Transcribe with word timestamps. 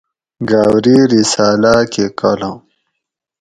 گاؤری 0.49 0.97
رساۤلاۤ 1.11 1.81
کہ 1.93 2.05
کالام 2.19 2.57